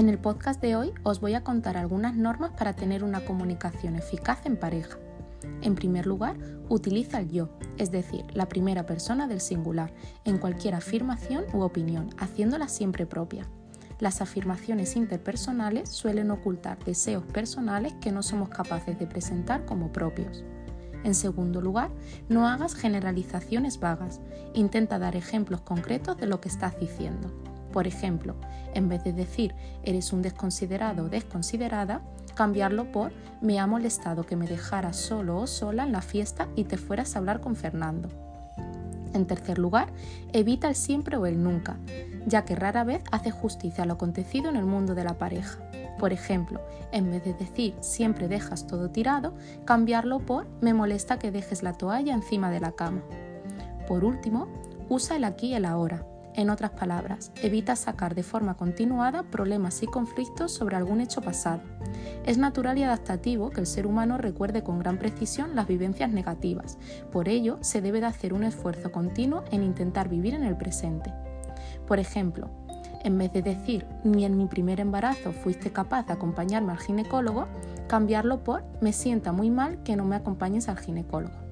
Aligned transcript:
En 0.00 0.08
el 0.08 0.18
podcast 0.18 0.62
de 0.62 0.76
hoy 0.76 0.94
os 1.02 1.20
voy 1.20 1.34
a 1.34 1.44
contar 1.44 1.76
algunas 1.76 2.16
normas 2.16 2.52
para 2.56 2.72
tener 2.72 3.04
una 3.04 3.22
comunicación 3.26 3.96
eficaz 3.96 4.46
en 4.46 4.56
pareja. 4.56 4.96
En 5.60 5.74
primer 5.74 6.06
lugar, 6.06 6.38
utiliza 6.70 7.18
el 7.18 7.28
yo, 7.28 7.50
es 7.76 7.90
decir, 7.90 8.24
la 8.32 8.48
primera 8.48 8.86
persona 8.86 9.26
del 9.26 9.42
singular, 9.42 9.92
en 10.24 10.38
cualquier 10.38 10.74
afirmación 10.74 11.44
u 11.52 11.60
opinión, 11.60 12.08
haciéndola 12.16 12.68
siempre 12.68 13.04
propia. 13.04 13.46
Las 13.98 14.22
afirmaciones 14.22 14.96
interpersonales 14.96 15.90
suelen 15.90 16.30
ocultar 16.30 16.82
deseos 16.82 17.24
personales 17.26 17.92
que 18.00 18.10
no 18.10 18.22
somos 18.22 18.48
capaces 18.48 18.98
de 18.98 19.06
presentar 19.06 19.66
como 19.66 19.92
propios. 19.92 20.44
En 21.04 21.14
segundo 21.14 21.60
lugar, 21.60 21.90
no 22.30 22.48
hagas 22.48 22.74
generalizaciones 22.74 23.78
vagas. 23.78 24.22
Intenta 24.54 24.98
dar 24.98 25.14
ejemplos 25.14 25.60
concretos 25.60 26.16
de 26.16 26.26
lo 26.26 26.40
que 26.40 26.48
estás 26.48 26.80
diciendo. 26.80 27.30
Por 27.72 27.86
ejemplo, 27.86 28.36
en 28.74 28.88
vez 28.88 29.04
de 29.04 29.12
decir 29.12 29.54
eres 29.82 30.12
un 30.12 30.22
desconsiderado 30.22 31.04
o 31.04 31.08
desconsiderada, 31.08 32.02
cambiarlo 32.34 32.90
por 32.90 33.12
me 33.40 33.58
ha 33.58 33.66
molestado 33.66 34.24
que 34.24 34.36
me 34.36 34.46
dejaras 34.46 34.96
solo 34.96 35.38
o 35.38 35.46
sola 35.46 35.84
en 35.84 35.92
la 35.92 36.02
fiesta 36.02 36.48
y 36.56 36.64
te 36.64 36.76
fueras 36.76 37.14
a 37.14 37.18
hablar 37.18 37.40
con 37.40 37.56
Fernando. 37.56 38.08
En 39.12 39.26
tercer 39.26 39.58
lugar, 39.58 39.88
evita 40.32 40.68
el 40.68 40.76
siempre 40.76 41.16
o 41.16 41.26
el 41.26 41.42
nunca, 41.42 41.78
ya 42.26 42.44
que 42.44 42.54
rara 42.54 42.84
vez 42.84 43.02
hace 43.10 43.30
justicia 43.30 43.84
a 43.84 43.86
lo 43.86 43.94
acontecido 43.94 44.48
en 44.48 44.56
el 44.56 44.64
mundo 44.64 44.94
de 44.94 45.04
la 45.04 45.18
pareja. 45.18 45.58
Por 45.98 46.12
ejemplo, 46.12 46.60
en 46.92 47.10
vez 47.10 47.24
de 47.24 47.34
decir 47.34 47.74
siempre 47.80 48.28
dejas 48.28 48.66
todo 48.66 48.90
tirado, 48.90 49.34
cambiarlo 49.64 50.20
por 50.20 50.46
me 50.60 50.74
molesta 50.74 51.18
que 51.18 51.30
dejes 51.30 51.62
la 51.62 51.72
toalla 51.72 52.14
encima 52.14 52.50
de 52.50 52.60
la 52.60 52.72
cama. 52.72 53.02
Por 53.88 54.04
último, 54.04 54.46
usa 54.88 55.16
el 55.16 55.24
aquí 55.24 55.48
y 55.48 55.54
el 55.54 55.64
ahora, 55.64 56.06
en 56.34 56.50
otras 56.50 56.70
palabras, 56.70 57.32
evita 57.42 57.76
sacar 57.76 58.14
de 58.14 58.22
forma 58.22 58.56
continuada 58.56 59.24
problemas 59.24 59.82
y 59.82 59.86
conflictos 59.86 60.52
sobre 60.52 60.76
algún 60.76 61.00
hecho 61.00 61.20
pasado. 61.20 61.62
Es 62.24 62.38
natural 62.38 62.78
y 62.78 62.84
adaptativo 62.84 63.50
que 63.50 63.60
el 63.60 63.66
ser 63.66 63.86
humano 63.86 64.18
recuerde 64.18 64.62
con 64.62 64.78
gran 64.78 64.98
precisión 64.98 65.54
las 65.54 65.66
vivencias 65.66 66.10
negativas, 66.10 66.78
por 67.10 67.28
ello 67.28 67.58
se 67.60 67.80
debe 67.80 68.00
de 68.00 68.06
hacer 68.06 68.32
un 68.32 68.44
esfuerzo 68.44 68.92
continuo 68.92 69.44
en 69.50 69.62
intentar 69.62 70.08
vivir 70.08 70.34
en 70.34 70.44
el 70.44 70.56
presente. 70.56 71.12
Por 71.86 71.98
ejemplo, 71.98 72.50
en 73.02 73.18
vez 73.18 73.32
de 73.32 73.42
decir 73.42 73.86
ni 74.04 74.24
en 74.24 74.36
mi 74.36 74.46
primer 74.46 74.78
embarazo 74.78 75.32
fuiste 75.32 75.72
capaz 75.72 76.06
de 76.06 76.12
acompañarme 76.12 76.72
al 76.72 76.78
ginecólogo, 76.78 77.48
cambiarlo 77.88 78.44
por 78.44 78.62
me 78.80 78.92
sienta 78.92 79.32
muy 79.32 79.50
mal 79.50 79.82
que 79.82 79.96
no 79.96 80.04
me 80.04 80.16
acompañes 80.16 80.68
al 80.68 80.78
ginecólogo. 80.78 81.49